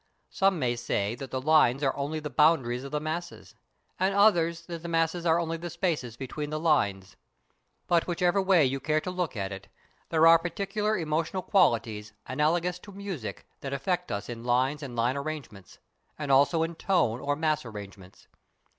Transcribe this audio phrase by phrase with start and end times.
[0.31, 3.53] Some may say that the lines are only the boundaries of the masses,
[3.99, 7.15] and others that the masses are only the spaces between the lines.
[7.85, 9.67] But whichever way you care to look at it,
[10.09, 15.17] there are particular emotional qualities analogous to music that affect us in lines and line
[15.17, 15.77] arrangements
[16.17, 18.27] and also in tone or mass arrangements.